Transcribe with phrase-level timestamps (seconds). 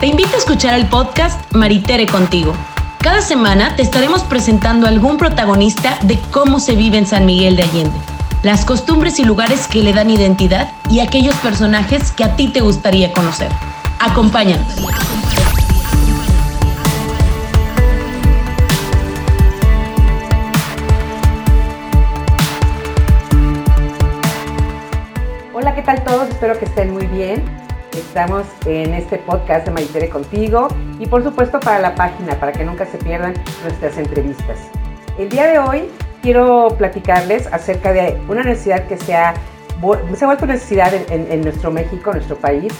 [0.00, 2.54] Te invito a escuchar el podcast Maritere contigo.
[3.00, 7.64] Cada semana te estaremos presentando algún protagonista de cómo se vive en San Miguel de
[7.64, 7.98] Allende,
[8.42, 12.62] las costumbres y lugares que le dan identidad y aquellos personajes que a ti te
[12.62, 13.50] gustaría conocer.
[13.98, 14.74] Acompáñanos.
[25.52, 26.30] Hola, ¿qué tal todos?
[26.30, 27.69] Espero que estén muy bien.
[28.10, 30.66] Estamos en este podcast de Maritere Contigo
[30.98, 34.58] y por supuesto para la página, para que nunca se pierdan nuestras entrevistas.
[35.16, 35.88] El día de hoy
[36.20, 39.34] quiero platicarles acerca de una necesidad que se ha,
[40.16, 42.72] se ha vuelto necesidad en, en, nuestro México, nuestro país,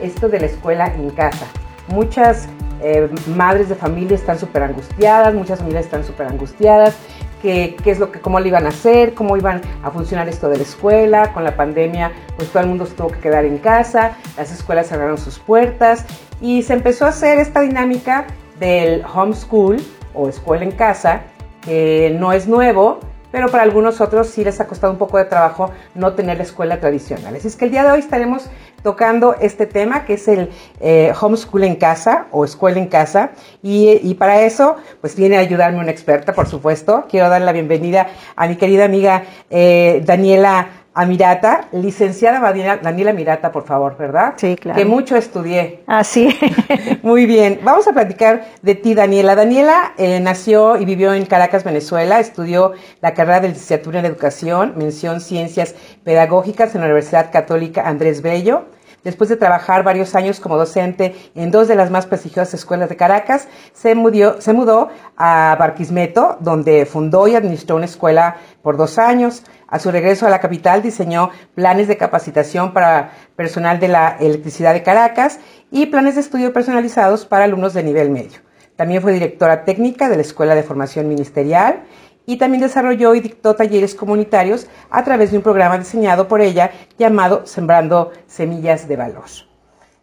[0.00, 1.46] esto de la escuela en casa.
[1.88, 2.48] Muchas
[2.80, 6.96] eh, madres de familia están súper angustiadas, muchas familias están súper angustiadas
[7.42, 10.56] qué, es lo que, cómo lo iban a hacer, cómo iban a funcionar esto de
[10.56, 11.32] la escuela.
[11.32, 14.88] Con la pandemia, pues todo el mundo se tuvo que quedar en casa, las escuelas
[14.88, 16.04] cerraron sus puertas
[16.40, 18.26] y se empezó a hacer esta dinámica
[18.58, 19.76] del homeschool
[20.14, 21.22] o escuela en casa,
[21.62, 23.00] que no es nuevo,
[23.30, 26.44] pero para algunos otros sí les ha costado un poco de trabajo no tener la
[26.44, 27.36] escuela tradicional.
[27.36, 28.48] Así es que el día de hoy estaremos
[28.88, 30.48] tocando este tema que es el
[30.80, 35.78] eh, homeschool en casa o escuela en casa y, para eso pues viene a ayudarme
[35.78, 37.04] una experta, por supuesto.
[37.06, 42.40] Quiero dar la bienvenida a mi querida amiga eh, Daniela Amirata, licenciada
[42.82, 44.32] Daniela Mirata, por favor, ¿verdad?
[44.36, 44.78] Sí, claro.
[44.78, 45.82] Que mucho estudié.
[45.86, 46.34] Así.
[47.02, 47.60] Muy bien.
[47.62, 49.34] Vamos a platicar de ti, Daniela.
[49.34, 52.20] Daniela eh, nació y vivió en Caracas, Venezuela.
[52.20, 52.72] Estudió
[53.02, 58.64] la carrera de licenciatura en Educación, mención Ciencias Pedagógicas en la Universidad Católica Andrés Bello.
[59.08, 62.96] Después de trabajar varios años como docente en dos de las más prestigiosas escuelas de
[62.96, 69.44] Caracas, se, mudó a Barquismeto, donde fundó y administró una escuela por dos años.
[69.66, 74.74] A su regreso a la capital diseñó planes de capacitación para personal de la electricidad
[74.74, 78.40] de Caracas y planes de estudio personalizados para alumnos de nivel medio.
[78.76, 81.80] También fue directora técnica de la Escuela de Formación Ministerial
[82.28, 86.70] y también desarrolló y dictó talleres comunitarios a través de un programa diseñado por ella
[86.98, 89.24] llamado Sembrando Semillas de Valor.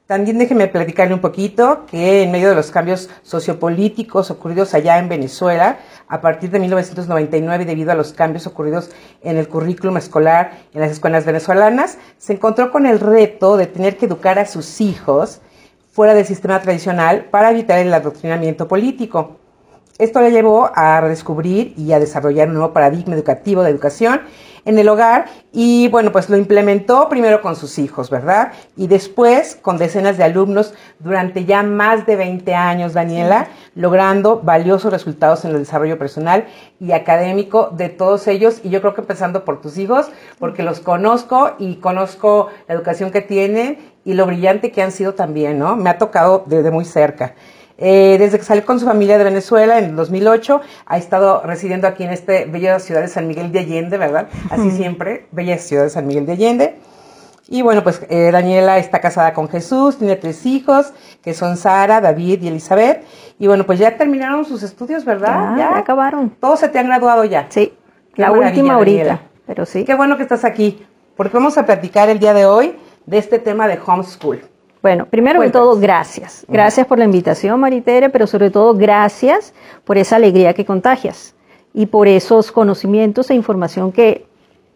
[0.08, 5.08] También déjeme platicarle un poquito que en medio de los cambios sociopolíticos ocurridos allá en
[5.08, 5.78] Venezuela,
[6.08, 8.90] a partir de 1999, debido a los cambios ocurridos
[9.22, 13.98] en el currículum escolar en las escuelas venezolanas, se encontró con el reto de tener
[13.98, 15.42] que educar a sus hijos
[15.92, 19.45] fuera del sistema tradicional para evitar el adoctrinamiento político.
[19.98, 24.24] Esto le llevó a redescubrir y a desarrollar un nuevo paradigma educativo de educación
[24.66, 28.52] en el hogar y bueno, pues lo implementó primero con sus hijos, ¿verdad?
[28.76, 34.92] Y después con decenas de alumnos durante ya más de 20 años, Daniela, logrando valiosos
[34.92, 36.44] resultados en el desarrollo personal
[36.82, 40.82] y académico de todos ellos y yo creo que empezando por tus hijos, porque los
[40.82, 45.78] conozco y conozco la educación que tienen y lo brillante que han sido también, ¿no?
[45.78, 47.34] Me ha tocado desde muy cerca.
[47.78, 52.04] Eh, desde que salió con su familia de Venezuela en 2008, ha estado residiendo aquí
[52.04, 54.30] en esta bella ciudad de San Miguel de Allende, ¿verdad?
[54.50, 56.80] Así siempre, bella ciudad de San Miguel de Allende.
[57.48, 62.02] Y bueno, pues eh, Daniela está casada con Jesús, tiene tres hijos, que son Sara,
[62.02, 63.04] David y Elizabeth.
[63.38, 65.56] Y bueno, pues ya terminaron sus estudios, ¿verdad?
[65.56, 66.32] Ya, acabaron.
[66.32, 67.46] Todos se te han graduado ya.
[67.50, 67.74] Sí,
[68.16, 69.84] la última ahorita, pero sí.
[69.84, 70.86] Qué bueno que estás aquí,
[71.16, 72.76] porque vamos a platicar el día de hoy
[73.06, 74.42] de este tema de homeschool.
[74.86, 76.46] Bueno, primero que todo, gracias.
[76.48, 79.52] Gracias por la invitación, Maritere, pero sobre todo gracias
[79.84, 81.34] por esa alegría que contagias
[81.74, 84.28] y por esos conocimientos e información que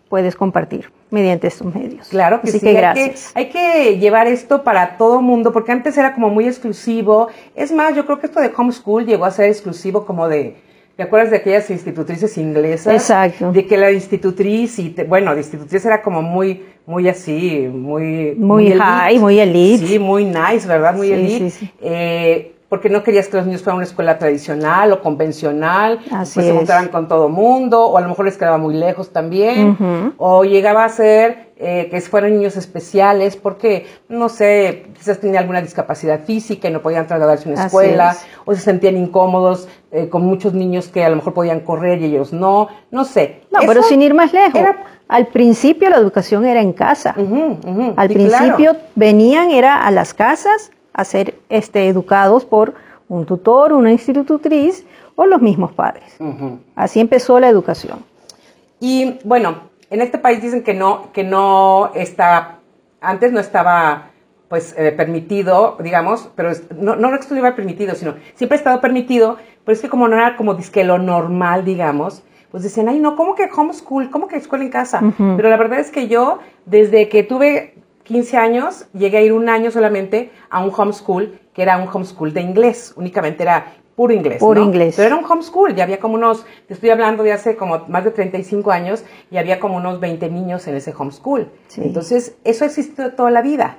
[0.09, 2.07] puedes compartir mediante estos medios.
[2.07, 3.33] Claro que sí, que gracias.
[3.35, 7.27] Hay, que, hay que llevar esto para todo mundo, porque antes era como muy exclusivo.
[7.53, 10.55] Es más, yo creo que esto de homeschool llegó a ser exclusivo como de,
[10.99, 12.93] ¿Te acuerdas de aquellas institutrices inglesas?
[12.93, 13.53] Exacto.
[13.53, 18.33] De que la institutriz, y bueno, la institutriz era como muy, muy así, muy...
[18.35, 19.85] Muy, high, muy elite.
[19.85, 20.95] Sí, muy nice, ¿verdad?
[20.95, 21.51] Muy elite.
[21.51, 21.71] Sí, sí.
[21.81, 26.35] Eh, porque no querías que los niños fueran a una escuela tradicional o convencional, Así
[26.35, 30.15] pues se juntaran con todo mundo, o a lo mejor les quedaba muy lejos también,
[30.17, 35.61] o llegaba a ser eh, que fueran niños especiales porque, no sé, quizás tenían alguna
[35.61, 40.23] discapacidad física y no podían trasladarse a una escuela, o se sentían incómodos eh, con
[40.23, 43.41] muchos niños que a lo mejor podían correr y ellos no, no sé.
[43.51, 44.61] No, pero sin ir más lejos.
[45.09, 47.15] Al principio la educación era en casa.
[47.97, 52.75] al principio venían, era a las casas a ser este, educados por
[53.09, 54.85] un tutor, una institutriz
[55.15, 56.15] o los mismos padres.
[56.75, 58.05] Así empezó la educación.
[58.79, 62.59] Y bueno, en este país dicen que no, que no está,
[63.01, 64.11] antes no estaba
[64.47, 69.75] pues eh, permitido, digamos, pero no, no estuviera permitido, sino siempre ha estado permitido, pero
[69.75, 73.35] es que como no era como disque lo normal, digamos, pues decían, ay, no, ¿cómo
[73.35, 74.09] que homeschool?
[74.09, 75.01] ¿Cómo que escuela en casa?
[75.17, 79.49] Pero la verdad es que yo, desde que tuve 15 años, llegué a ir un
[79.49, 84.39] año solamente a un homeschool, que era un homeschool de inglés, únicamente era puro inglés.
[84.39, 84.95] Puro inglés.
[84.95, 88.03] Pero era un homeschool, ya había como unos, te estoy hablando de hace como más
[88.03, 91.51] de 35 años, y había como unos 20 niños en ese homeschool.
[91.77, 93.77] Entonces, eso existe toda la vida.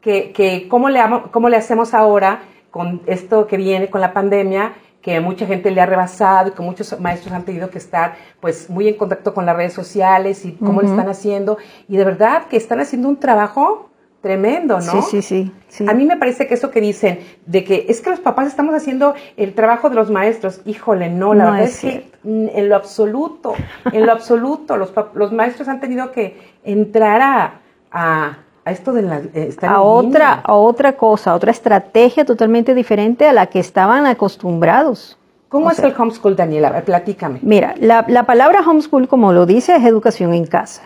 [0.00, 1.00] Que, que ¿cómo, le,
[1.30, 4.72] ¿Cómo le hacemos ahora con esto que viene con la pandemia?
[5.08, 8.68] Que mucha gente le ha rebasado y que muchos maestros han tenido que estar pues
[8.68, 11.56] muy en contacto con las redes sociales y cómo lo están haciendo.
[11.88, 13.88] Y de verdad que están haciendo un trabajo
[14.20, 15.00] tremendo, ¿no?
[15.00, 18.10] Sí, sí, sí, A mí me parece que eso que dicen de que es que
[18.10, 22.10] los papás estamos haciendo el trabajo de los maestros, híjole, no, la verdad es, que
[22.24, 23.54] en lo absoluto,
[23.90, 28.38] en lo absoluto, los, los maestros han tenido que entrar a a
[28.70, 33.32] esto de la, eh, a otra a otra cosa, a otra estrategia totalmente diferente a
[33.32, 35.18] la que estaban acostumbrados.
[35.48, 36.82] ¿Cómo es el homeschool, Daniela?
[36.82, 37.38] Platícame.
[37.42, 40.82] Mira, la, palabra homeschool, como lo dice, es educación en casa.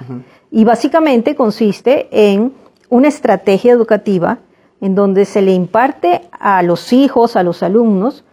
[0.52, 2.52] Y básicamente consiste en
[2.88, 4.38] una estrategia educativa
[4.80, 8.24] en donde se le imparte a los hijos, a los alumnos,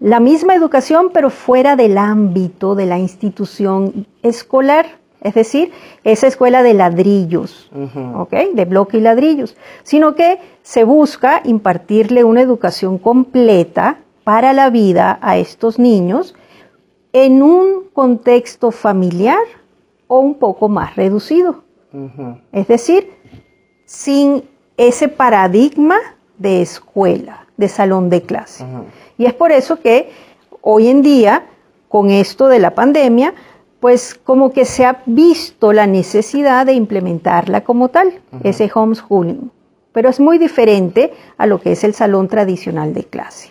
[0.00, 4.86] la misma educación, pero fuera del ámbito de la institución escolar
[5.20, 5.72] es decir,
[6.04, 7.70] esa escuela de ladrillos,
[8.54, 15.18] De bloque y ladrillos, sino que se busca impartirle una educación completa para la vida
[15.22, 16.34] a estos niños
[17.12, 19.42] en un contexto familiar
[20.06, 21.64] o un poco más reducido.
[22.52, 23.10] Es decir,
[23.86, 24.44] sin
[24.76, 25.96] ese paradigma
[26.36, 28.64] de escuela, de salón de clase.
[29.16, 30.10] Y es por eso que
[30.60, 31.46] hoy en día,
[31.88, 33.34] con esto de la pandemia,
[33.80, 39.50] pues como que se ha visto la necesidad de implementarla como tal, ese homeschooling.
[39.92, 43.50] Pero es muy diferente a lo que es el salón tradicional de clase.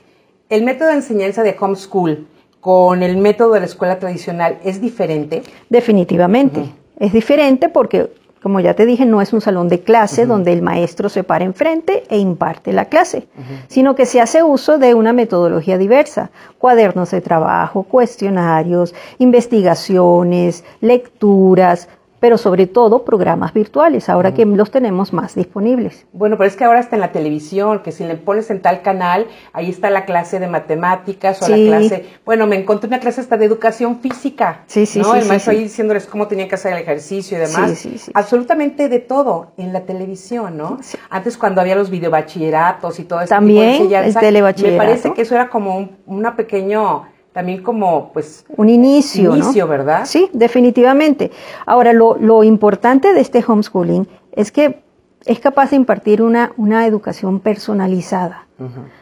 [0.50, 2.28] ¿El método de enseñanza de homeschool
[2.62, 5.44] con el método de la escuela tradicional es diferente?
[5.70, 6.70] Definitivamente.
[7.00, 10.62] Es diferente porque como ya te dije, no es un salón de clase donde el
[10.62, 13.28] maestro se para enfrente e imparte la clase,
[13.68, 21.89] sino que se hace uso de una metodología diversa, cuadernos de trabajo, cuestionarios, investigaciones, lecturas,
[22.19, 26.06] pero sobre todo programas virtuales, ahora que los tenemos más disponibles.
[26.14, 28.81] Bueno, pero es que ahora está en la televisión, que si le pones en tal
[28.81, 33.22] canal, ahí está la clase de matemáticas o la clase, bueno, me encontré una clase
[33.22, 35.14] hasta de educación física, sí, sí, ¿no?
[35.14, 37.88] Sí, el maestro ahí diciéndoles cómo tenían que hacer el ejercicio y demás.
[38.14, 40.80] Absolutamente de todo en la televisión, ¿no?
[41.10, 43.30] Antes cuando había los videobachilleratos y todo eso.
[43.30, 44.72] También el telebachillerato.
[44.72, 47.06] Me parece que eso era como un una pequeño
[47.38, 50.06] también como pues un inicio, inicio ¿verdad?
[50.07, 51.30] Sí, definitivamente.
[51.68, 54.81] Ahora, lo, importante de este homeschooling es que
[55.24, 58.48] es capaz de impartir una, una educación personalizada.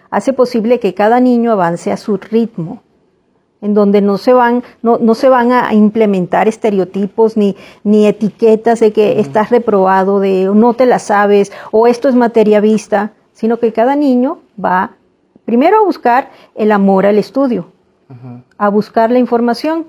[0.10, 2.82] Hace posible que cada niño avance a su ritmo,
[3.62, 7.56] en donde no se van, no, no se van a implementar estereotipos ni,
[7.86, 12.60] ni etiquetas de que estás reprobado, de no te la sabes, o esto es materia
[12.60, 14.98] vista, sino que cada niño va
[15.46, 17.72] primero a buscar el amor al estudio,
[18.58, 19.88] a buscar la información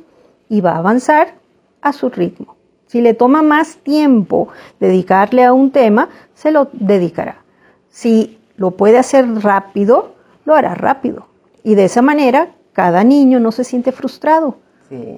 [0.49, 1.35] y va a avanzar
[1.83, 2.57] a su ritmo.
[2.87, 4.49] Si le toma más tiempo
[4.81, 7.43] dedicarle a un tema, se lo dedicará.
[7.91, 10.15] Si lo puede hacer rápido,
[10.45, 11.27] lo hará rápido.
[11.65, 14.59] Y de esa manera, cada niño no se siente frustrado,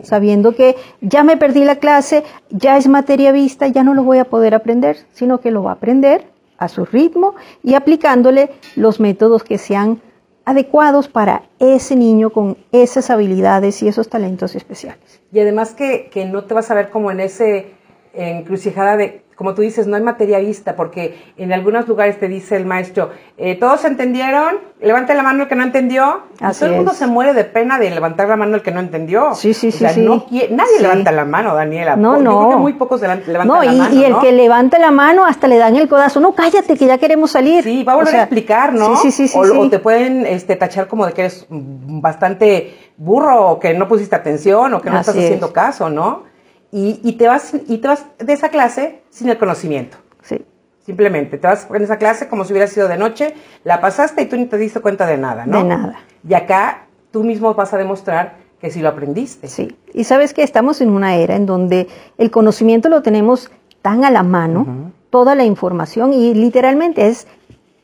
[0.02, 4.18] sabiendo que ya me perdí la clase, ya es materia vista, ya no lo voy
[4.18, 6.24] a poder aprender, sino que lo va a aprender
[6.56, 10.00] a su ritmo y aplicándole los métodos que sean
[10.48, 15.20] adecuados para ese niño con esas habilidades y esos talentos especiales.
[15.30, 17.74] Y además que, no te vas a ver como en ese
[18.14, 22.56] encrucijada de como tú dices, no hay materia vista, porque en algunos lugares te dice
[22.56, 24.56] el maestro, eh, ¿todos entendieron?
[24.80, 26.22] Levante la mano el que no entendió.
[26.40, 29.36] todo el mundo se muere de pena de levantar la mano el que no entendió.
[29.36, 29.84] Sí, sí, sí.
[29.84, 31.94] nadie levanta la mano, Daniela.
[31.94, 32.58] No, no.
[32.58, 33.94] muy pocos levantan no, la mano.
[33.94, 36.18] Y el que levanta la mano hasta le dan el codazo.
[36.18, 37.62] No, cállate, que ya queremos salir.
[37.62, 38.96] Sí, va a volver a explicar, ¿no?
[38.96, 39.38] Sí, sí, sí.
[39.38, 44.16] O, te pueden este, tachar como de que eres bastante burro, o que no pusiste
[44.16, 46.27] atención, o que no estás haciendo caso, ¿no?
[46.70, 49.96] Y, te vas, y te vas de esa clase sin el conocimiento.
[50.22, 50.44] Sí.
[50.84, 53.34] Simplemente, te vas en esa clase como si hubiera sido de noche,
[53.64, 55.58] la pasaste y tú ni te diste cuenta de nada, ¿no?
[55.58, 56.00] De nada.
[56.26, 59.48] Y acá tú mismo vas a demostrar que sí lo aprendiste.
[59.48, 59.76] Sí.
[59.94, 63.50] Y sabes que estamos en una era en donde el conocimiento lo tenemos
[63.82, 67.26] tan a la mano, toda la información, y literalmente es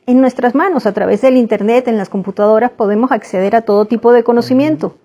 [0.06, 4.12] en nuestras manos, a través del Internet, en las computadoras, podemos acceder a todo tipo
[4.12, 4.96] de conocimiento.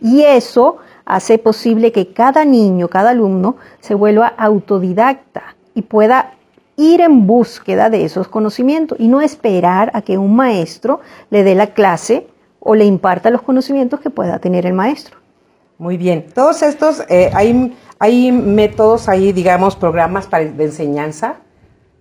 [0.00, 0.78] Y eso
[1.14, 6.34] hace posible que cada niño, cada alumno se vuelva autodidacta y pueda
[6.76, 11.00] ir en búsqueda de esos conocimientos y no esperar a que un maestro
[11.30, 12.26] le dé la clase
[12.58, 15.16] o le imparta los conocimientos que pueda tener el maestro.
[15.78, 16.26] Muy bien.
[16.34, 21.36] Todos estos, eh, hay, hay métodos, hay, digamos, programas para, de enseñanza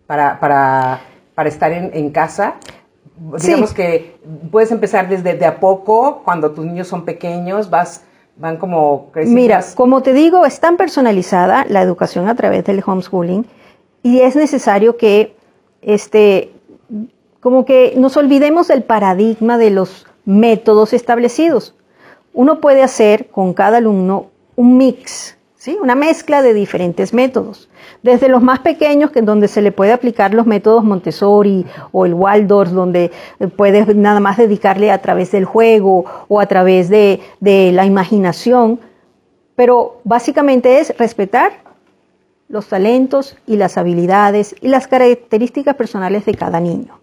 [0.10, 1.01] para, para,
[1.36, 2.56] para estar en, en casa?
[3.42, 8.04] Digamos que puedes empezar desde de a poco, cuando tus niños son pequeños, vas
[8.39, 9.41] van como creciendo.
[9.41, 13.46] Mira, como te digo, es tan personalizada la educación a través del homeschooling
[14.01, 15.36] y es necesario que
[15.81, 16.51] este
[17.41, 21.75] como que nos olvidemos del paradigma de los métodos establecidos.
[22.34, 25.78] Uno puede hacer con cada alumno un mix, ¿sí?
[25.80, 27.70] una mezcla de diferentes métodos.
[28.01, 32.13] Desde los más pequeños, que donde se le puede aplicar los métodos Montessori o el
[32.16, 33.12] Waldorf, donde
[33.58, 38.80] puedes nada más dedicarle a través del juego o a través de, de la imaginación.
[39.56, 41.51] Pero básicamente es respetar
[42.48, 46.98] los talentos y las habilidades y las características personales de cada niño.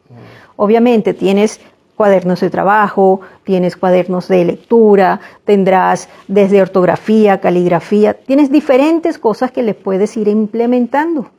[0.57, 1.61] Obviamente tienes
[1.97, 9.63] cuadernos de trabajo, tienes cuadernos de lectura, tendrás desde ortografía, caligrafía, tienes diferentes cosas que
[9.63, 11.31] le puedes ir implementando.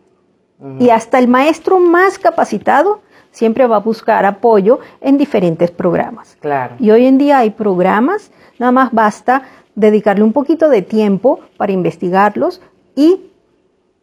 [0.80, 6.36] Y hasta el maestro más capacitado siempre va a buscar apoyo en diferentes programas.
[6.40, 6.76] Claro.
[6.80, 9.44] Y hoy en día hay programas, nada más basta
[9.76, 12.60] dedicarle un poquito de tiempo para investigarlos
[12.96, 13.30] y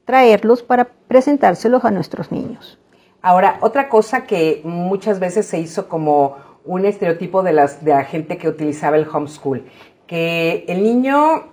[0.04, 2.78] traerlos para presentárselos a nuestros niños.
[3.24, 8.04] Ahora, otra cosa que muchas veces se hizo como un estereotipo de, las, de la
[8.04, 9.64] gente que utilizaba el homeschool,
[10.06, 11.44] que el niño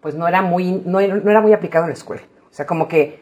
[0.00, 2.22] pues no era muy, no, era muy aplicado en la escuela.
[2.50, 3.20] O sea, como que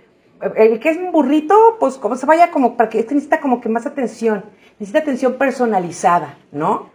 [0.54, 3.60] el que es un burrito, pues como se vaya como para que este necesita como
[3.60, 4.44] que más atención,
[4.78, 6.90] necesita atención personalizada, ¿no?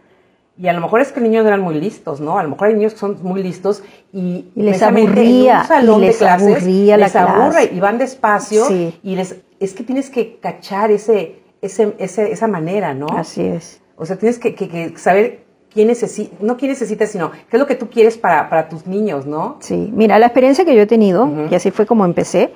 [0.57, 2.39] Y a lo mejor es que los niños eran muy listos, ¿no?
[2.39, 6.95] A lo mejor hay niños que son muy listos y, les aburría, y les aburría
[6.95, 11.93] la les aburre y van despacio y les es que tienes que cachar ese, ese,
[11.99, 13.07] esa manera, ¿no?
[13.15, 13.79] Así es.
[13.95, 17.75] O sea, tienes que, saber quién necesita, no quién necesitas, sino qué es lo que
[17.75, 19.57] tú quieres para, tus niños, ¿no?
[19.59, 22.51] Sí, mira, la experiencia que yo he tenido, y así fue como empecé,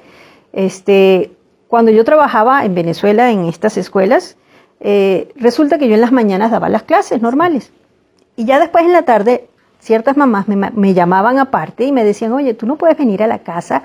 [0.51, 1.31] este,
[1.67, 4.37] cuando yo trabajaba en Venezuela en estas escuelas,
[4.79, 7.71] eh, resulta que yo en las mañanas daba las clases normales.
[8.35, 9.47] Y ya después en la tarde,
[9.79, 13.27] ciertas mamás me, me llamaban aparte y me decían, oye, tú no puedes venir a
[13.27, 13.83] la casa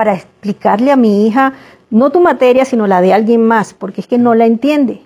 [0.00, 1.52] para explicarle a mi hija
[1.90, 5.02] no tu materia, sino la de alguien más, porque es que no la entiende.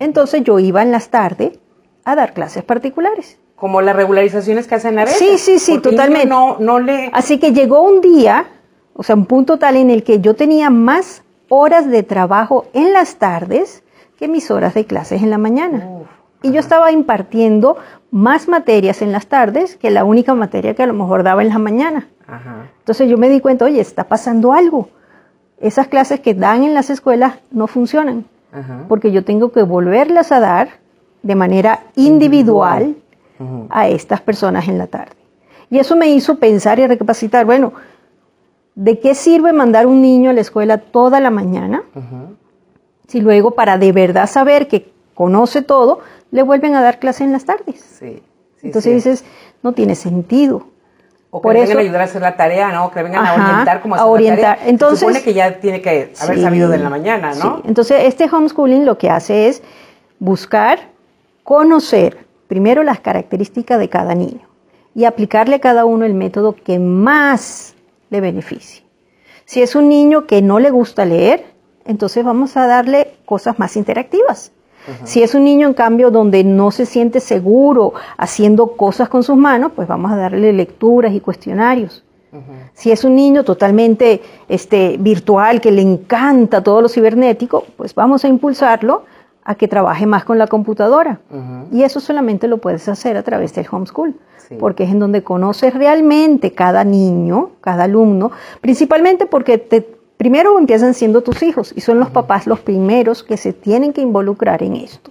[0.00, 1.60] Entonces yo iba en las tardes
[2.04, 3.38] a dar clases particulares.
[3.54, 5.18] Como las regularizaciones que hacen a veces.
[5.18, 6.26] Sí, sí, sí, totalmente.
[6.26, 7.10] No, no le...
[7.12, 8.46] Así que llegó un día,
[8.94, 12.92] o sea, un punto tal en el que yo tenía más horas de trabajo en
[12.92, 13.84] las tardes
[14.18, 15.88] que mis horas de clases en la mañana.
[16.44, 17.76] Y yo estaba impartiendo
[18.12, 21.48] más materias en las tardes que la única materia que a lo mejor daba en
[21.48, 22.08] la mañana.
[22.78, 24.88] Entonces yo me di cuenta, oye, está pasando algo
[25.60, 28.26] esas clases que dan en las escuelas no funcionan,
[28.88, 30.68] porque yo tengo que volverlas a dar
[31.22, 32.96] de manera individual,
[33.70, 35.16] a estas personas en la tarde.
[35.70, 37.72] Y eso me hizo pensar y recapacitar, bueno,
[38.74, 41.82] ¿de qué sirve mandar un niño a la escuela toda la mañana?
[43.08, 47.32] Si luego para de verdad saber que conoce todo, le vuelven a dar clase en
[47.32, 48.00] las tardes.
[48.62, 49.24] Entonces dices,
[49.62, 50.66] no tiene sentido.
[51.30, 52.92] O que vengan a ayudar a hacer la tarea, ¿no?
[52.92, 54.60] Que vengan a orientar como a orientar.
[54.66, 57.56] Entonces, Se supone que ya tiene que haber sabido de la mañana, ¿no?
[57.56, 57.62] Sí.
[57.66, 59.62] Entonces, este homeschooling lo que hace es
[60.20, 60.78] buscar,
[61.42, 64.46] conocer primero las características de cada niño
[64.94, 67.74] y aplicarle a cada uno el método que más
[68.10, 68.84] le beneficie.
[69.44, 71.44] Si es un niño que no le gusta leer,
[71.84, 74.52] entonces vamos a darle cosas más interactivas.
[75.04, 79.36] Si es un niño, en cambio, donde no se siente seguro haciendo cosas con sus
[79.36, 82.04] manos, pues vamos a darle lecturas y cuestionarios.
[82.72, 88.24] Si es un niño totalmente este, virtual, que le encanta todo lo cibernético, pues vamos
[88.24, 89.04] a impulsarlo
[89.44, 91.20] a que trabaje más con la computadora.
[91.70, 94.14] Y eso solamente lo puedes hacer a través del homeschool,
[94.58, 99.93] porque es en donde conoces realmente cada niño, cada alumno, principalmente porque te
[100.24, 104.00] primero empiezan siendo tus hijos y son los papás los primeros que se tienen que
[104.00, 105.10] involucrar en esto,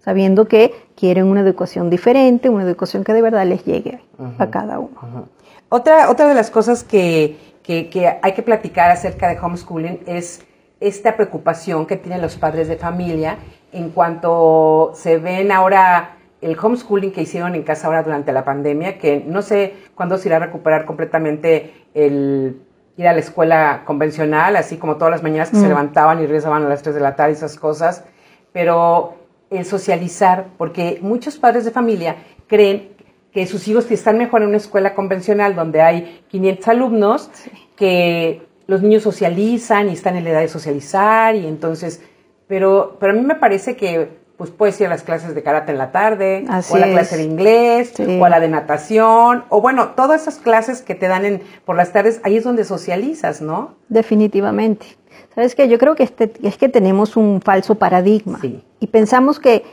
[0.00, 4.00] sabiendo que quieren una educación diferente, una educación que de verdad les llegue
[4.36, 5.30] a cada uno.
[5.70, 10.42] Otra, otra de las cosas que, que, hay que platicar acerca de homeschooling es
[10.78, 13.38] esta preocupación que tienen los padres de familia
[13.72, 18.98] en cuanto se ven ahora el homeschooling que hicieron en casa ahora durante la pandemia,
[18.98, 22.60] que no sé cuándo se irá a recuperar completamente el
[22.96, 25.68] ir a la escuela convencional, así como todas las mañanas que se mm.
[25.68, 28.04] levantaban y regresaban a las 3 de la tarde, esas cosas,
[28.52, 29.14] pero
[29.50, 32.90] el socializar, porque muchos padres de familia creen
[33.32, 37.30] que sus hijos están mejor en una escuela convencional donde hay 500 alumnos,
[37.76, 42.00] que los niños socializan y están en la edad de socializar y entonces,
[42.46, 45.72] pero, pero a mí me parece que pues puedes ir a las clases de karate
[45.72, 49.60] en la tarde, o a la clase de inglés, o a la de natación, o
[49.60, 53.40] bueno, todas esas clases que te dan en, por las tardes, ahí es donde socializas,
[53.40, 53.74] ¿no?
[53.88, 54.86] Definitivamente.
[55.34, 55.68] ¿Sabes qué?
[55.68, 58.40] Yo creo que este, es que tenemos un falso paradigma
[58.80, 59.64] y pensamos que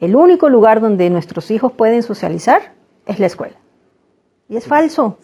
[0.00, 2.74] el único lugar donde nuestros hijos pueden socializar
[3.06, 3.56] es la escuela.
[4.48, 5.18] Y es falso.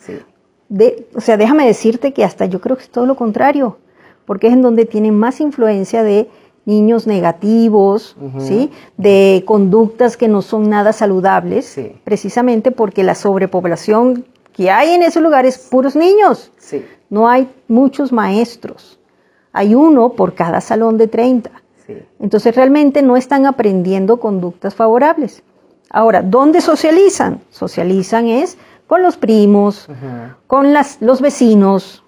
[0.68, 3.78] De, o sea, déjame decirte que hasta yo creo que es todo lo contrario,
[4.26, 6.28] porque es en donde tienen más influencia de
[6.66, 8.71] niños negativos, ¿sí?
[8.97, 15.23] de conductas que no son nada saludables, precisamente porque la sobrepoblación que hay en esos
[15.23, 16.52] lugares, puros niños.
[17.11, 18.99] No hay muchos maestros.
[19.52, 21.50] Hay uno por cada salón de 30.
[22.18, 25.42] Entonces realmente no están aprendiendo conductas favorables.
[25.90, 27.40] Ahora, ¿dónde socializan?
[27.50, 28.56] Socializan es
[28.87, 29.88] con los primos,
[30.47, 32.03] con las, los vecinos,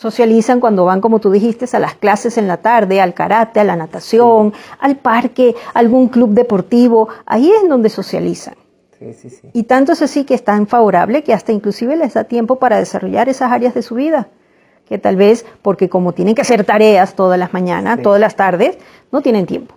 [0.00, 3.64] Socializan cuando van, como tú dijiste, a las clases en la tarde, al karate, a
[3.64, 7.10] la natación, al parque, algún club deportivo.
[7.26, 8.54] Ahí es donde socializan.
[8.98, 9.50] Sí, sí, sí.
[9.52, 12.78] Y tanto es así que es tan favorable que hasta inclusive les da tiempo para
[12.78, 14.28] desarrollar esas áreas de su vida.
[14.88, 18.78] Que tal vez, porque como tienen que hacer tareas todas las mañanas, todas las tardes,
[19.12, 19.74] no tienen tiempo.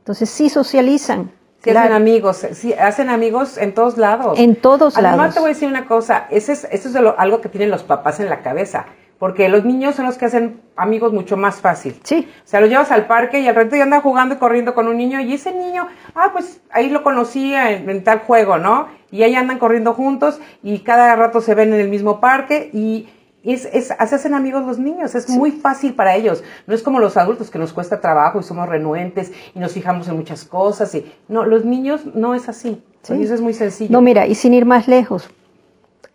[0.00, 1.30] Entonces sí socializan.
[1.64, 4.38] Sí, hacen amigos, sí, hacen amigos en todos lados.
[4.38, 5.18] En todos lados.
[5.18, 8.20] Además te voy a decir una cosa, es, eso es algo que tienen los papás
[8.20, 8.84] en la cabeza
[9.20, 12.00] porque los niños son los que hacen amigos mucho más fácil.
[12.04, 12.26] Sí.
[12.42, 14.88] O sea, los llevas al parque y al rato ya andan jugando y corriendo con
[14.88, 18.88] un niño y ese niño, ah, pues ahí lo conocía en, tal juego, ¿no?
[19.10, 23.10] Y ahí andan corriendo juntos y cada rato se ven en el mismo parque y
[23.44, 26.42] es, es, hacen amigos los niños, es muy fácil para ellos.
[26.66, 30.08] No es como los adultos que nos cuesta trabajo y somos renuentes y nos fijamos
[30.08, 30.94] en muchas cosas.
[30.94, 32.82] Y, no, los niños no es así.
[33.02, 33.22] Sí.
[33.22, 33.92] Eso es muy sencillo.
[33.92, 35.28] No, mira, y sin ir más lejos,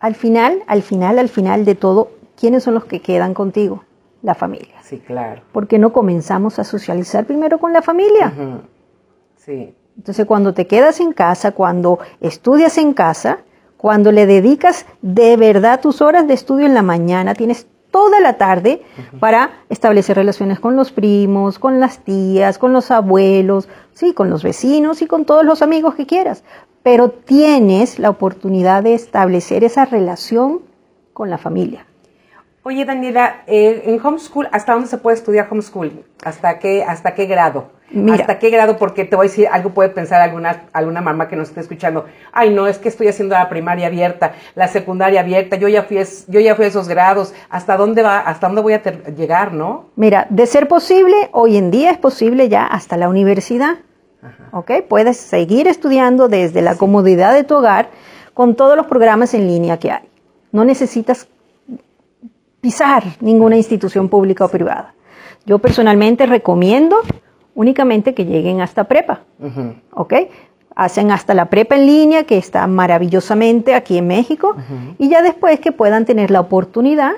[0.00, 3.84] al final, al final, al final de todo, ¿quiénes son los que quedan contigo?
[4.22, 4.74] La familia.
[4.82, 5.42] Sí, claro.
[5.52, 8.32] ¿Por qué no comenzamos a socializar primero con la familia?
[9.36, 9.74] Sí.
[9.96, 13.38] Entonces, cuando te quedas en casa, cuando estudias en casa,
[13.76, 18.34] cuando le dedicas de verdad tus horas de estudio en la mañana, tienes toda la
[18.34, 18.82] tarde
[19.20, 24.42] para establecer relaciones con los primos, con las tías, con los abuelos, sí, con los
[24.42, 26.44] vecinos y con todos los amigos que quieras.
[26.82, 30.60] Pero tienes la oportunidad de establecer esa relación
[31.14, 31.86] con la familia.
[32.68, 36.04] Oye, Daniela, eh, en homeschool, ¿hasta dónde se puede estudiar homeschool?
[36.24, 37.68] ¿Hasta qué, hasta qué grado?
[38.12, 38.76] ¿Hasta qué grado?
[38.76, 42.06] Porque te voy a decir, algo puede pensar alguna, alguna mamá que nos esté escuchando.
[42.32, 46.00] Ay, no, es que estoy haciendo la primaria abierta, la secundaria abierta, yo ya fui,
[46.26, 47.34] yo ya fui a esos grados.
[47.50, 49.90] ¿Hasta dónde va, hasta dónde voy a llegar, no?
[49.94, 53.76] Mira, de ser posible, hoy en día es posible ya hasta la universidad.
[54.50, 54.72] ¿Ok?
[54.88, 57.90] Puedes seguir estudiando desde la comodidad de tu hogar
[58.34, 60.08] con todos los programas en línea que hay.
[60.50, 61.28] No necesitas
[62.66, 64.92] pisar ninguna institución pública o privada.
[65.44, 66.96] Yo personalmente recomiendo
[67.54, 69.20] únicamente que lleguen hasta prepa,
[69.92, 70.14] ¿ok?
[70.74, 74.56] Hacen hasta la prepa en línea, que está maravillosamente aquí en México,
[74.98, 77.12] y ya después que puedan tener la oportunidad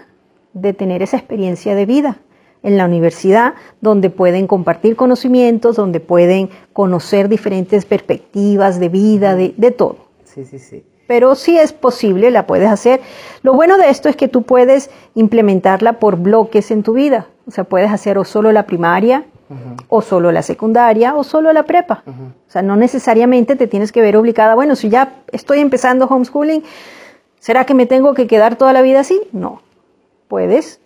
[0.52, 2.18] de tener esa experiencia de vida
[2.62, 9.54] en la universidad, donde pueden compartir conocimientos, donde pueden conocer diferentes perspectivas de vida, de,
[9.56, 9.96] de todo.
[10.24, 13.00] Sí, sí, sí pero si es posible, la puedes hacer.
[13.42, 17.26] Lo bueno de esto es que tú puedes implementarla por bloques en tu vida.
[17.46, 19.24] O sea, puedes hacer o solo la primaria,
[19.88, 22.02] o solo la secundaria, o solo la prepa.
[22.06, 26.62] O sea, no necesariamente te tienes que ver obligada, bueno, si ya estoy empezando homeschooling,
[27.40, 29.18] ¿será que me tengo que quedar toda la vida así?
[29.32, 29.62] No.
[30.28, 30.78] Puedes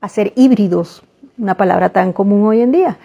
[0.00, 1.02] hacer híbridos,
[1.36, 2.98] una palabra tan común hoy en día.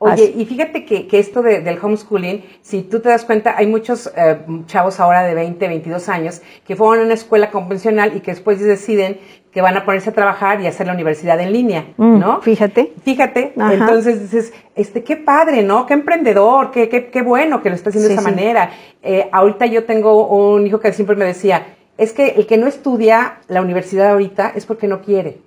[0.00, 4.38] Oye, y fíjate que, esto del homeschooling, si tú te das cuenta, hay muchos eh,
[4.66, 8.60] chavos ahora de 20, 22 años que fueron a una escuela convencional y que después
[8.60, 9.18] deciden
[9.52, 12.42] que van a ponerse a trabajar y hacer la universidad en línea, mm, ¿no?
[12.42, 12.92] Fíjate.
[13.04, 13.52] Fíjate.
[13.56, 15.86] Entonces dices, este, qué padre, ¿no?
[15.86, 18.70] Qué emprendedor, qué, qué, qué bueno que lo está haciendo de esa manera.
[19.00, 22.66] Eh, ahorita yo tengo un hijo que siempre me decía, es que el que no
[22.66, 25.38] estudia la universidad ahorita es porque no quiere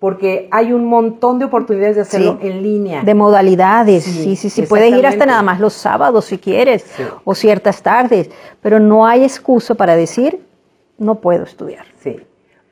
[0.00, 3.02] porque hay un montón de oportunidades de hacerlo en línea.
[3.02, 6.86] De modalidades, sí, sí, sí, puedes ir hasta nada más los sábados si quieres,
[7.22, 8.30] o ciertas tardes,
[8.62, 10.40] pero no hay excusa para decir,
[10.96, 11.84] no puedo estudiar.
[12.02, 12.18] Sí.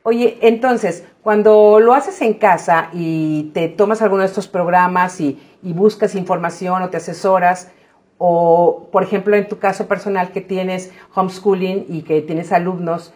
[0.05, 5.38] Oye, entonces, cuando lo haces en casa y te tomas alguno de estos programas y,
[5.62, 7.71] y buscas información o te asesoras,
[8.17, 13.12] o por ejemplo en tu caso personal que tienes homeschooling y que tienes alumnos,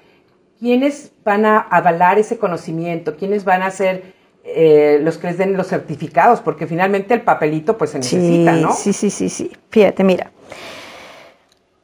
[0.62, 3.16] ¿quiénes van a avalar ese conocimiento?
[3.16, 6.40] ¿Quiénes van a ser eh, los que les den los certificados?
[6.40, 8.72] Porque finalmente el papelito pues se necesita, ¿no?
[8.72, 9.50] Sí, sí, sí, sí.
[9.70, 10.30] Fíjate, mira.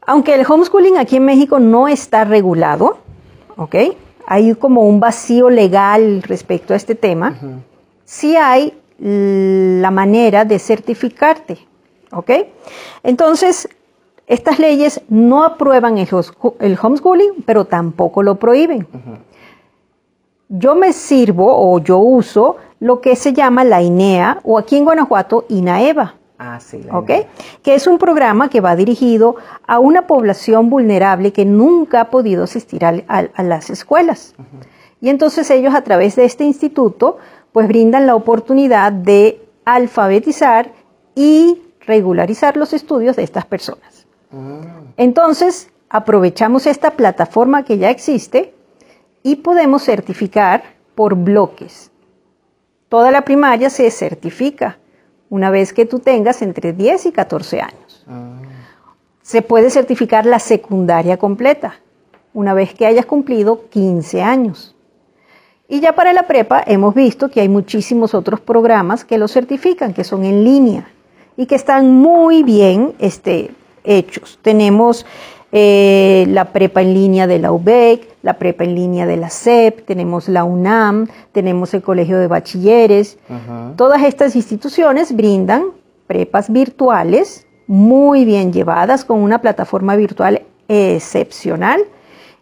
[0.07, 2.99] Aunque el homeschooling aquí en México no está regulado,
[3.57, 3.75] ¿ok?
[4.27, 7.37] Hay como un vacío legal respecto a este tema.
[8.05, 11.59] Sí hay la manera de certificarte.
[12.11, 12.31] ¿Ok?
[13.03, 13.69] Entonces,
[14.29, 18.87] estas leyes no aprueban el, homeschooling, pero tampoco lo prohíben.
[20.51, 24.85] Yo me sirvo o yo uso lo que se llama la INEA o aquí en
[24.85, 26.14] Guanajuato INAEVA.
[26.38, 26.81] Ah, sí.
[26.93, 27.11] ¿Ok?
[27.62, 29.37] Que es un programa que va dirigido
[29.67, 34.35] a una población vulnerable que nunca ha podido asistir a, las escuelas.
[35.01, 37.17] Y entonces ellos a través de este instituto
[37.53, 40.71] pues brindan la oportunidad de alfabetizar
[41.14, 43.98] y regularizar los estudios de estas personas.
[44.97, 48.55] Entonces, aprovechamos esta plataforma que ya existe
[49.23, 50.62] y podemos certificar
[50.95, 51.91] por bloques.
[52.88, 54.79] Toda la primaria se certifica
[55.31, 58.05] una vez que tú tengas entre 10 y 14 años.
[58.09, 58.38] Ah.
[59.23, 61.81] Se puede certificar la secundaria completa
[62.33, 64.75] una vez que hayas cumplido 15 años.
[65.69, 69.93] Y ya para la prepa hemos visto que hay muchísimos otros programas que lo certifican,
[69.93, 70.88] que son en línea
[71.37, 73.51] y que están muy bien este,
[73.85, 74.38] hechos.
[74.43, 75.07] Tenemos
[75.51, 79.87] eh, la prepa en línea de la UBEC, la prepa en línea de la CEP,
[79.87, 83.19] tenemos la UNAM, tenemos el Colegio de Bachilleres.
[83.77, 85.69] Todas estas instituciones brindan
[86.07, 91.81] prepas virtuales muy bien llevadas con una plataforma virtual excepcional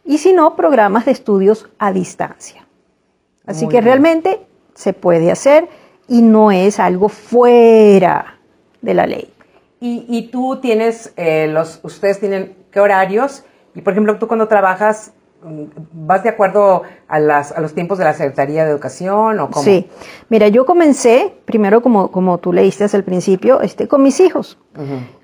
[0.04, 2.66] y si no, programas de estudios a distancia.
[3.44, 4.40] Así que realmente
[4.74, 5.68] se puede hacer
[6.08, 8.38] y no es algo fuera
[8.82, 9.32] de la ley.
[9.78, 15.12] Y, tú tienes, eh, los, ustedes tienen qué horarios, y por ejemplo, tú cuando trabajas,
[15.42, 19.50] mm, ¿vas de acuerdo a, las, a los tiempos de la Secretaría de Educación o
[19.50, 19.62] cómo?
[19.62, 19.86] Sí,
[20.30, 24.58] mira, yo comencé, primero como, como tú leíste al principio, este, con mis hijos.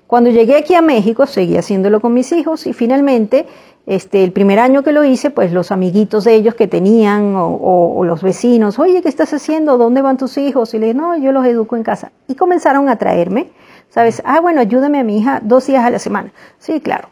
[0.05, 3.47] Cuando llegué aquí a México, seguí haciéndolo con mis hijos y finalmente
[3.85, 7.57] este, el primer año que lo hice, pues los amiguitos de ellos que tenían o,
[7.57, 9.77] o, los vecinos, oye, ¿qué estás haciendo?
[9.77, 10.73] ¿Dónde van tus hijos?
[10.73, 12.11] Y le dije, no, yo los educo en casa.
[12.27, 13.49] Y comenzaron a traerme
[13.93, 14.23] ¿Sabes?
[14.25, 16.31] Ah, bueno, ayúdame a mi hija dos días a la semana.
[16.57, 17.09] Sí, claro.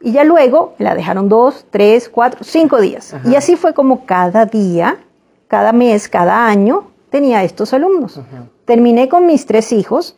[0.00, 3.14] Y ya luego la dejaron dos, tres, cuatro, cinco días.
[3.24, 4.96] Y así fue como cada día,
[5.46, 8.20] cada mes, cada año tenía estos alumnos.
[8.64, 10.16] Terminé con mis tres hijos,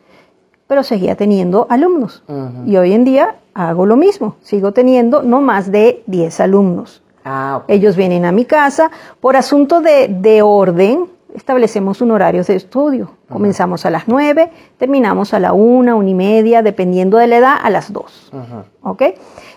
[0.65, 2.23] pero seguía teniendo alumnos.
[2.65, 4.37] Y hoy en día hago lo mismo.
[4.41, 7.03] Sigo teniendo no más de diez alumnos.
[7.23, 8.89] Ah, Ellos vienen a mi casa
[9.21, 11.05] por asunto de, de orden
[11.37, 13.11] establecemos un horario de estudio.
[13.29, 17.55] Comenzamos a las 9, terminamos a la 1, 1 y media, dependiendo de la edad,
[17.61, 18.31] a las 2.
[18.81, 19.03] ¿Ok?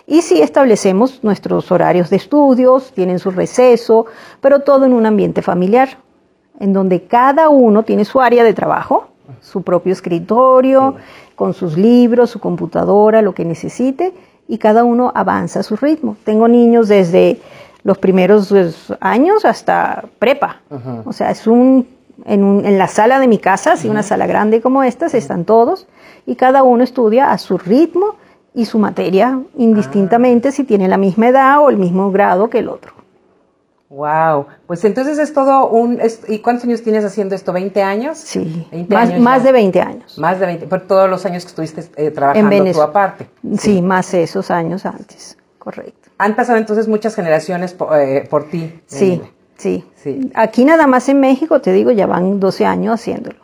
[0.07, 4.07] Y sí establecemos nuestros horarios de estudios, tienen su receso,
[4.41, 5.99] pero todo en un ambiente familiar,
[6.59, 9.09] en donde cada uno tiene su área de trabajo,
[9.41, 10.97] su propio escritorio,
[11.35, 14.13] con sus libros, su computadora, lo que necesite,
[14.49, 16.17] y cada uno avanza a su ritmo.
[16.25, 17.41] Tengo niños desde
[17.83, 20.61] los primeros pues, años hasta prepa.
[21.05, 21.87] O sea, es un
[22.27, 25.87] en, la sala de mi casa, si una sala grande como esta, están todos
[26.27, 28.17] y cada uno estudia a su ritmo
[28.55, 30.53] y su materia, indistintamente ah.
[30.53, 32.93] si tiene la misma edad o el mismo grado que el otro.
[33.89, 36.01] Wow, pues entonces es todo un...
[36.29, 37.53] ¿Y cuántos años tienes haciendo esto?
[37.53, 38.19] ¿20 años?
[38.19, 38.69] Sí,
[39.19, 40.17] más, de 20 años.
[40.17, 43.29] Más de 20, por todos los años que estuviste eh, trabajando en tú aparte.
[43.59, 46.09] sí, más esos años antes, correcto.
[46.19, 48.81] Han pasado entonces muchas generaciones eh, por, ti.
[48.87, 49.21] Sí,
[49.57, 50.33] sí, sí.
[50.35, 53.39] Aquí nada más en México, te digo, ya van 12 años haciéndolo.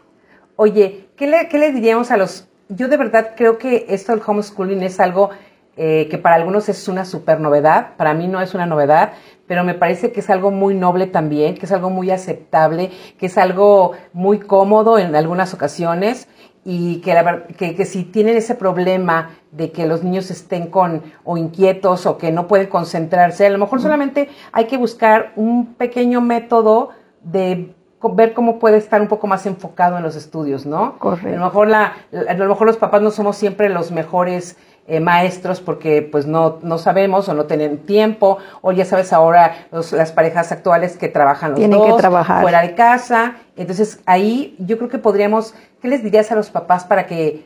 [0.56, 2.48] Oye, ¿qué le, diríamos a los...
[2.68, 5.30] Yo de verdad creo que esto del homeschooling es algo
[5.76, 9.12] eh, que para algunos es una super novedad, para mí no es una novedad,
[9.46, 13.26] pero me parece que es algo muy noble también, que es algo muy aceptable, que
[13.26, 16.28] es algo muy cómodo en algunas ocasiones
[16.68, 21.00] y que, la, que, que, si tienen ese problema de que los niños estén con
[21.22, 25.74] o inquietos o que no pueden concentrarse, a lo mejor solamente hay que buscar un
[25.74, 26.90] pequeño método
[27.22, 27.72] de
[28.14, 30.98] ver cómo puede estar un poco más enfocado en los estudios, ¿no?
[30.98, 31.28] Correcto.
[31.28, 31.92] A lo mejor, la,
[32.28, 34.56] a lo mejor los papás no somos siempre los mejores
[34.88, 39.66] eh, maestros porque pues no, no sabemos o no tienen tiempo o ya sabes ahora
[39.72, 42.40] las parejas actuales que trabajan los Tienen dos que trabajar.
[42.42, 43.34] fuera de casa.
[43.56, 47.44] Entonces ahí yo creo que podríamos, ¿qué les dirías a los papás para que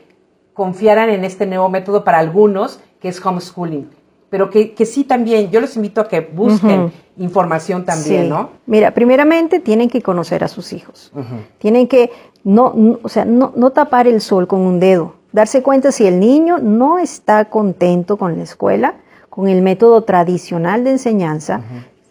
[0.53, 3.89] confiaran en este nuevo método para algunos que es homeschooling?
[4.29, 8.51] Pero que, que sí también, yo los invito a que busquen información también, ¿no?
[8.65, 11.11] Mira, primeramente tienen que conocer a sus hijos.
[11.57, 12.11] Tienen que
[12.43, 16.19] no, o sea, no, no tapar el sol con un dedo darse cuenta si el
[16.19, 18.95] niño no está contento con la escuela,
[19.29, 21.61] con el método tradicional de enseñanza,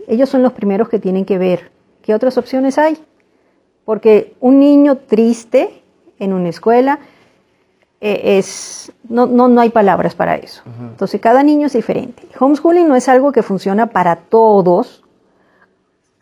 [0.08, 1.70] ellos son los primeros que tienen que ver
[2.02, 2.98] qué otras opciones hay.
[3.84, 5.82] Porque un niño triste
[6.18, 6.98] en una escuela
[8.00, 10.62] eh, es, no, no, no, hay palabras para eso.
[10.80, 12.22] Entonces cada niño es diferente.
[12.38, 15.04] Homeschooling no es algo que funciona para todos.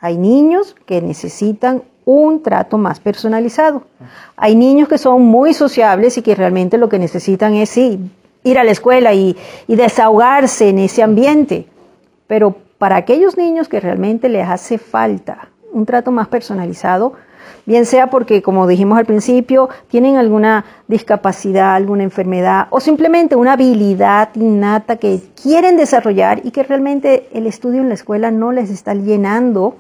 [0.01, 3.83] Hay niños que necesitan un trato más personalizado.
[4.35, 8.01] Hay niños que son muy sociables y que realmente lo que necesitan es sí,
[8.45, 11.67] ir a la escuela y, y desahogarse en ese ambiente.
[12.27, 17.13] Pero para aquellos niños que realmente les hace falta un trato más personalizado,
[17.67, 23.53] bien sea porque, como dijimos al principio, tienen alguna discapacidad, alguna enfermedad o simplemente una
[23.55, 28.71] habilidad innata que quieren desarrollar y que realmente el estudio en la escuela no les
[28.71, 29.77] está llenando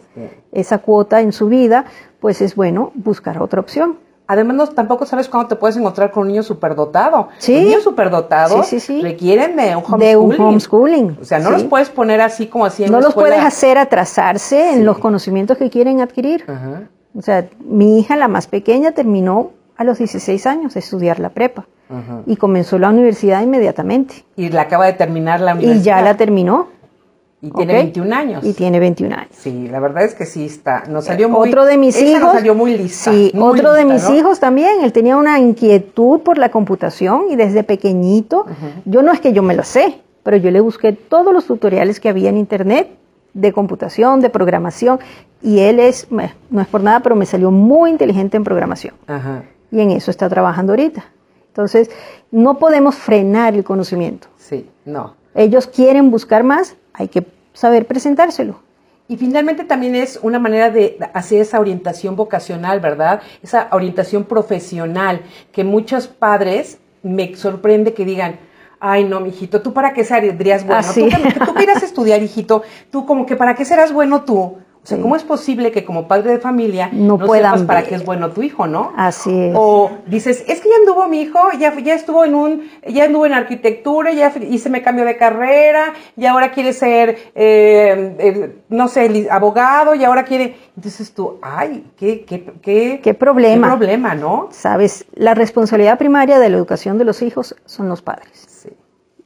[0.52, 1.84] esa cuota en su vida,
[2.20, 3.96] pues es bueno buscar otra opción.
[4.30, 7.28] Además, no, tampoco sabes cuándo te puedes encontrar con un niño superdotado.
[7.38, 7.54] Sí.
[7.54, 8.70] Los niños superdotados
[9.02, 9.98] requieren de un homeschooling.
[10.00, 11.18] De un homeschooling.
[11.22, 14.74] O sea, no los puedes poner así como así en No los puedes hacer atrasarse
[14.74, 16.44] en los conocimientos que quieren adquirir.
[16.46, 16.82] Ajá.
[17.18, 21.30] O sea, mi hija, la más pequeña, terminó a los 16 años de estudiar la
[21.30, 21.66] prepa
[22.26, 24.24] y comenzó la universidad inmediatamente.
[24.36, 25.80] Y la acaba de terminar la universidad.
[25.80, 26.68] Y ya la terminó.
[27.40, 28.44] Y tiene 21 años.
[28.44, 29.30] Y tiene 21 años.
[29.32, 30.84] Sí, la verdad es que sí está.
[30.88, 31.48] Nos salió muy.
[31.48, 32.32] Otro de mis hijos.
[32.32, 33.10] salió muy lista.
[33.10, 34.82] Sí, otro de mis hijos también.
[34.82, 38.44] Él tenía una inquietud por la computación y desde pequeñito.
[38.84, 42.00] Yo no es que yo me lo sé, pero yo le busqué todos los tutoriales
[42.00, 42.97] que había en internet
[43.40, 44.98] de computación, de programación,
[45.42, 48.94] y él es, no es por nada, pero me salió muy inteligente en programación.
[49.70, 51.04] Y en eso está trabajando ahorita.
[51.48, 51.90] Entonces,
[52.30, 54.28] no podemos frenar el conocimiento.
[54.36, 55.14] Sí, no.
[55.34, 58.60] Ellos quieren buscar más, hay que saber presentárselo.
[59.06, 63.22] Y finalmente también es una manera de hacer esa orientación vocacional, ¿verdad?
[63.42, 68.38] Esa orientación profesional, que muchos padres me sorprende que digan,
[68.80, 70.82] Ay, no, mijito, ¿tú para qué serías bueno?
[70.84, 74.58] Ah, ¿Tú, que, tú quieras estudiar, hijito, tú como que para qué serás bueno tú.
[74.88, 77.94] O sea, ¿cómo es posible que como padre de familia no, no sepas para qué
[77.94, 78.94] es bueno tu hijo, no?
[78.96, 79.54] Así es.
[79.54, 83.26] O dices, es que ya anduvo mi hijo, ya, ya estuvo en un, ya anduvo
[83.26, 88.88] en arquitectura, ya hice me cambio de carrera, y ahora quiere ser, eh, eh, no
[88.88, 90.56] sé, abogado, y ahora quiere.
[90.74, 93.72] Entonces tú, ay, qué, qué, qué, qué problema.
[93.72, 94.48] Qué problema, ¿no?
[94.52, 98.66] Sabes, la responsabilidad primaria de la educación de los hijos son los padres.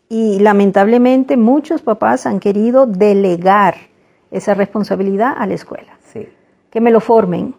[0.08, 3.91] Y lamentablemente muchos papás han querido delegar
[4.32, 5.98] esa responsabilidad a la escuela.
[6.12, 6.28] Sí.
[6.70, 7.54] Que me lo formen,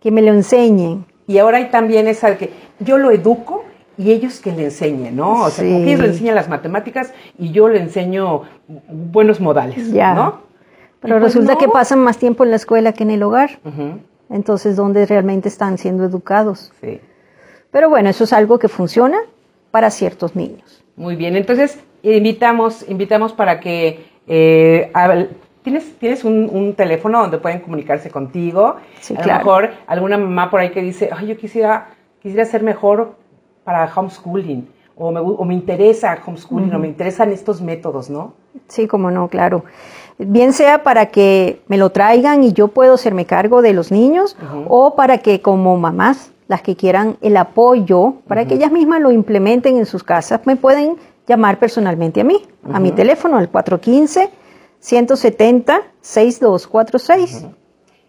[0.00, 1.06] que me lo enseñen.
[1.26, 3.64] Y ahora hay también esa que yo lo educo
[3.96, 5.44] y ellos que le enseñen, ¿no?
[5.44, 10.14] O sea, ellos le enseñan las matemáticas y yo le enseño buenos modales, ya.
[10.14, 10.40] ¿no?
[11.00, 13.60] Pero pues resulta que pasan más tiempo en la escuela que en el hogar.
[14.28, 16.72] Entonces, ¿dónde realmente están siendo educados?
[16.80, 17.00] Sí.
[17.70, 19.18] Pero bueno, eso es algo que funciona
[19.70, 20.84] para ciertos niños.
[20.96, 24.90] Muy bien, entonces invitamos, invitamos para que eh,
[25.62, 28.76] ¿Tienes, tienes un, teléfono donde pueden comunicarse contigo.
[29.00, 31.88] Sí, a lo mejor alguna mamá por ahí que dice, ay, yo quisiera,
[32.22, 33.14] quisiera ser mejor
[33.62, 38.32] para homeschooling, o me, o me interesa homeschooling, o me interesan estos métodos, ¿no?
[38.68, 39.64] Sí, como no, claro.
[40.18, 44.36] Bien sea para que me lo traigan y yo puedo hacerme cargo de los niños,
[44.68, 49.12] o para que como mamás las que quieran el apoyo para que ellas mismas lo
[49.12, 50.96] implementen en sus casas, me pueden
[51.28, 52.42] llamar personalmente a mí,
[52.72, 53.48] a mi teléfono, al
[54.80, 57.54] 415-170-6246.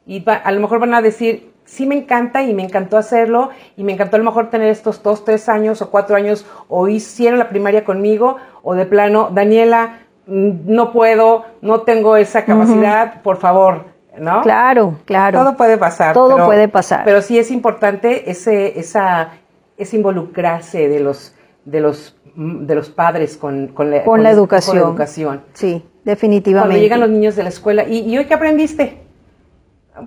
[0.05, 3.83] Y a lo mejor van a decir, sí me encanta y me encantó hacerlo y
[3.83, 7.39] me encantó a lo mejor tener estos dos, tres años o cuatro años o hicieron
[7.39, 13.37] la primaria conmigo o de plano, Daniela, mm, no puedo, no tengo esa capacidad, por
[13.37, 13.85] favor,
[14.17, 14.41] ¿no?
[14.41, 15.39] Claro, claro.
[15.39, 16.13] Todo puede pasar.
[16.13, 17.03] Todo puede pasar.
[17.05, 19.29] Pero sí es importante ese, esa,
[19.77, 24.77] ese involucrarse de los, de los, de los padres con, con, la, con, la educación.
[24.77, 25.43] Con la educación.
[25.53, 26.69] Sí, definitivamente.
[26.69, 29.01] Cuando llegan los niños de la escuela, ¿y, y hoy qué aprendiste?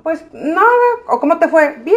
[0.02, 0.64] Pues nada,
[1.08, 1.96] o cómo te fue, bien.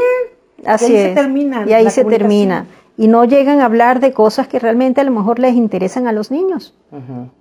[0.66, 1.10] Así y ahí es.
[1.10, 1.66] se termina.
[1.68, 2.66] Y ahí se termina.
[2.98, 6.12] Y no llegan a hablar de cosas que realmente a lo mejor les interesan a
[6.12, 6.76] los niños.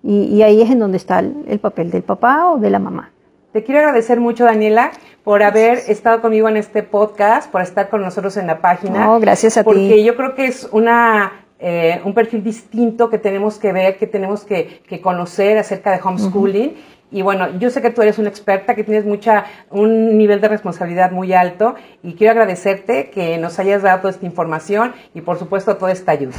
[0.02, 2.78] y, y, ahí es en donde está el, el papel del papá o de la
[2.78, 3.10] mamá.
[3.52, 4.92] Te quiero agradecer mucho, Daniela,
[5.24, 9.06] por haber estado conmigo en este podcast, por estar con nosotros en la página.
[9.06, 9.88] No, gracias a porque ti.
[9.88, 14.06] Porque yo creo que es una eh, un perfil distinto que tenemos que ver, que
[14.06, 16.74] tenemos que, que conocer acerca de homeschooling.
[17.10, 20.48] Y bueno, yo sé que tú eres una experta, que tienes mucha, un nivel de
[20.48, 25.38] responsabilidad muy alto y quiero agradecerte que nos hayas dado toda esta información y por
[25.38, 26.34] supuesto toda esta ayuda.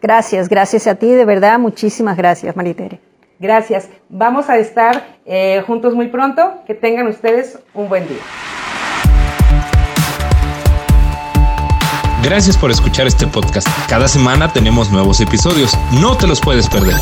[0.00, 3.00] Gracias, gracias a ti, de verdad, muchísimas gracias, Maritere.
[3.42, 3.90] Gracias.
[4.08, 6.62] Vamos a estar eh, juntos muy pronto.
[6.64, 8.22] Que tengan ustedes un buen día.
[12.22, 13.66] Gracias por escuchar este podcast.
[13.88, 15.76] Cada semana tenemos nuevos episodios.
[16.00, 16.96] No te los puedes perder.